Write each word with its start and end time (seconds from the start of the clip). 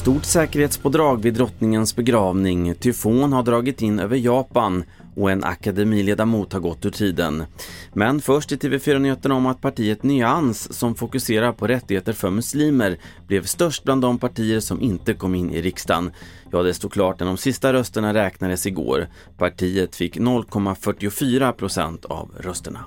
Stort 0.00 0.24
säkerhetspådrag 0.24 1.22
vid 1.22 1.34
drottningens 1.34 1.96
begravning. 1.96 2.74
Tyfon 2.74 3.32
har 3.32 3.42
dragit 3.42 3.82
in 3.82 3.98
över 3.98 4.16
Japan 4.16 4.84
och 5.16 5.30
en 5.30 5.44
akademiledamot 5.44 6.52
har 6.52 6.60
gått 6.60 6.86
ur 6.86 6.90
tiden. 6.90 7.44
Men 7.92 8.20
först 8.20 8.52
i 8.52 8.56
TV4-nyheterna 8.56 9.34
om 9.34 9.46
att 9.46 9.60
partiet 9.60 10.02
Nyans, 10.02 10.72
som 10.78 10.94
fokuserar 10.94 11.52
på 11.52 11.66
rättigheter 11.66 12.12
för 12.12 12.30
muslimer, 12.30 12.98
blev 13.26 13.44
störst 13.44 13.84
bland 13.84 14.02
de 14.02 14.18
partier 14.18 14.60
som 14.60 14.80
inte 14.80 15.14
kom 15.14 15.34
in 15.34 15.50
i 15.50 15.62
riksdagen. 15.62 16.10
Ja, 16.52 16.62
det 16.62 16.74
stod 16.74 16.92
klart 16.92 17.20
när 17.20 17.26
de 17.26 17.36
sista 17.36 17.72
rösterna 17.72 18.14
räknades 18.14 18.66
igår. 18.66 19.06
Partiet 19.38 19.96
fick 19.96 20.16
0,44 20.16 21.52
procent 21.52 22.04
av 22.04 22.30
rösterna. 22.38 22.80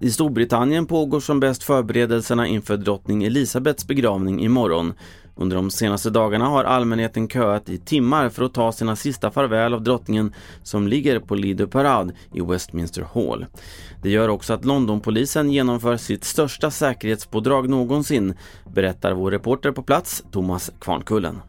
I 0.00 0.10
Storbritannien 0.10 0.86
pågår 0.86 1.20
som 1.20 1.40
bäst 1.40 1.62
förberedelserna 1.62 2.46
inför 2.46 2.76
drottning 2.76 3.24
Elisabets 3.24 3.86
begravning 3.86 4.40
imorgon. 4.40 4.94
Under 5.34 5.56
de 5.56 5.70
senaste 5.70 6.10
dagarna 6.10 6.46
har 6.46 6.64
allmänheten 6.64 7.28
köat 7.28 7.68
i 7.68 7.78
timmar 7.78 8.28
för 8.28 8.44
att 8.44 8.54
ta 8.54 8.72
sina 8.72 8.96
sista 8.96 9.30
farväl 9.30 9.74
av 9.74 9.82
drottningen 9.82 10.34
som 10.62 10.88
ligger 10.88 11.20
på 11.20 11.34
Lido 11.34 11.66
Parade 11.66 12.12
i 12.34 12.40
Westminster 12.40 13.06
Hall. 13.14 13.46
Det 14.02 14.10
gör 14.10 14.28
också 14.28 14.52
att 14.52 14.64
Londonpolisen 14.64 15.50
genomför 15.50 15.96
sitt 15.96 16.24
största 16.24 16.70
säkerhetspådrag 16.70 17.68
någonsin, 17.68 18.34
berättar 18.74 19.12
vår 19.12 19.30
reporter 19.30 19.72
på 19.72 19.82
plats, 19.82 20.24
Thomas 20.30 20.72
Kvarnkullen. 20.80 21.40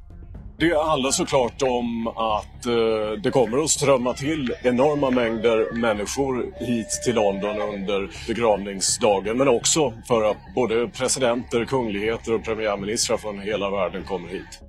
Det 0.59 0.83
handlar 0.83 1.11
såklart 1.11 1.61
om 1.61 2.07
att 2.07 2.65
eh, 2.65 3.21
det 3.23 3.31
kommer 3.31 3.63
att 3.63 3.69
strömma 3.69 4.13
till 4.13 4.53
enorma 4.63 5.09
mängder 5.09 5.71
människor 5.73 6.53
hit 6.65 6.87
till 7.05 7.15
London 7.15 7.61
under 7.61 8.09
begravningsdagen 8.27 9.37
men 9.37 9.47
också 9.47 9.93
för 10.07 10.31
att 10.31 10.37
både 10.55 10.87
presidenter, 10.87 11.65
kungligheter 11.65 12.33
och 12.33 12.43
premiärministrar 12.43 13.17
från 13.17 13.39
hela 13.39 13.69
världen 13.69 14.03
kommer 14.03 14.27
hit. 14.27 14.66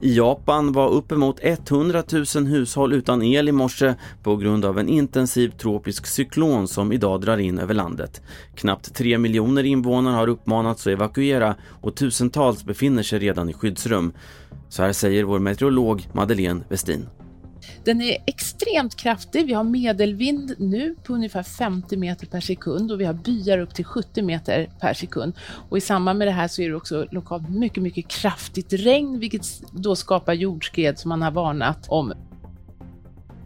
I 0.00 0.14
Japan 0.14 0.72
var 0.72 0.90
uppemot 0.90 1.38
100 1.42 2.02
000 2.34 2.46
hushåll 2.46 2.92
utan 2.92 3.22
el 3.22 3.48
i 3.48 3.52
morse 3.52 3.94
på 4.22 4.36
grund 4.36 4.64
av 4.64 4.78
en 4.78 4.88
intensiv 4.88 5.50
tropisk 5.50 6.06
cyklon 6.06 6.68
som 6.68 6.92
idag 6.92 7.20
drar 7.20 7.38
in 7.38 7.58
över 7.58 7.74
landet. 7.74 8.22
Knappt 8.54 8.94
3 8.94 9.18
miljoner 9.18 9.64
invånare 9.64 10.14
har 10.14 10.28
uppmanats 10.28 10.86
att 10.86 10.92
evakuera 10.92 11.54
och 11.80 11.94
tusentals 11.94 12.64
befinner 12.64 13.02
sig 13.02 13.18
redan 13.18 13.48
i 13.48 13.52
skyddsrum. 13.52 14.12
Så 14.68 14.82
här 14.82 14.92
säger 14.92 15.24
vår 15.24 15.38
meteorolog 15.38 16.08
Madeleine 16.12 16.64
Westin. 16.68 17.06
Den 17.84 18.00
är 18.00 18.16
extremt 18.26 18.96
kraftig. 18.96 19.46
Vi 19.46 19.52
har 19.52 19.64
medelvind 19.64 20.54
nu 20.58 20.94
på 21.04 21.14
ungefär 21.14 21.42
50 21.42 21.96
meter 21.96 22.26
per 22.26 22.40
sekund 22.40 22.92
och 22.92 23.00
vi 23.00 23.04
har 23.04 23.14
byar 23.14 23.58
upp 23.58 23.74
till 23.74 23.84
70 23.84 24.22
meter 24.22 24.70
per 24.80 24.94
sekund. 24.94 25.34
Och 25.68 25.78
i 25.78 25.80
samband 25.80 26.18
med 26.18 26.28
det 26.28 26.32
här 26.32 26.48
så 26.48 26.62
är 26.62 26.68
det 26.68 26.74
också 26.74 27.06
lokalt 27.10 27.48
mycket, 27.48 27.82
mycket 27.82 28.08
kraftigt 28.08 28.72
regn, 28.72 29.18
vilket 29.18 29.46
då 29.72 29.96
skapar 29.96 30.32
jordskred 30.32 30.98
som 30.98 31.08
man 31.08 31.22
har 31.22 31.30
varnat 31.30 31.86
om. 31.88 32.12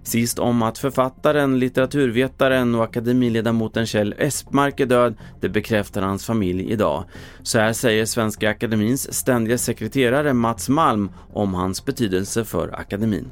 Sist 0.08 0.38
om 0.38 0.62
att 0.62 0.78
författaren, 0.78 1.58
litteraturvetaren 1.58 2.74
och 2.74 2.84
akademiledamoten 2.84 3.86
Kjell 3.86 4.14
Espmark 4.18 4.80
är 4.80 4.86
död, 4.86 5.14
det 5.40 5.48
bekräftar 5.48 6.02
hans 6.02 6.26
familj 6.26 6.72
idag. 6.72 7.04
Så 7.42 7.58
här 7.58 7.72
säger 7.72 8.06
Svenska 8.06 8.50
Akademins 8.50 9.14
ständiga 9.14 9.58
sekreterare 9.58 10.32
Mats 10.32 10.68
Malm 10.68 11.10
om 11.32 11.54
hans 11.54 11.84
betydelse 11.84 12.44
för 12.44 12.80
akademin 12.80 13.30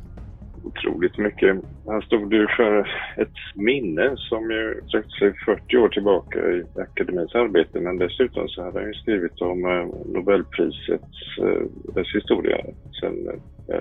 otroligt 0.76 1.18
mycket. 1.18 1.56
Han 1.86 2.02
stod 2.02 2.32
ju 2.32 2.46
för 2.56 2.88
ett 3.16 3.38
minne 3.54 4.16
som 4.16 4.50
ju 4.50 4.80
sträckte 4.88 5.10
sig 5.18 5.32
40 5.44 5.76
år 5.76 5.88
tillbaka 5.88 6.38
i 6.38 6.64
akademins 6.80 7.34
arbete 7.34 7.80
men 7.80 7.98
dessutom 7.98 8.48
så 8.48 8.62
hade 8.62 8.78
han 8.78 8.88
ju 8.88 8.94
skrivit 8.94 9.40
om 9.40 9.64
eh, 9.64 10.12
Nobelprisets 10.14 11.38
eh, 11.38 11.94
dess 11.94 12.14
historia 12.14 12.56
sedan 13.00 13.40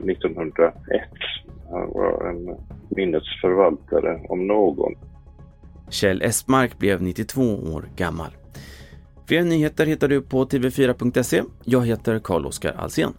1901. 0.09 0.69
Eh, 0.91 1.01
han 1.71 1.89
var 1.89 2.29
en 2.29 2.57
minnesförvaltare 2.89 4.19
om 4.29 4.47
någon. 4.47 4.93
Kjell 5.89 6.21
Espmark 6.21 6.77
blev 6.77 7.01
92 7.01 7.41
år 7.41 7.85
gammal. 7.95 8.31
Fler 9.27 9.43
nyheter 9.43 9.85
hittar 9.85 10.07
du 10.07 10.21
på 10.21 10.45
tv4.se. 10.45 11.43
Jag 11.63 11.85
heter 11.85 12.19
Carl-Oskar 12.19 12.73
Alsen. 12.77 13.13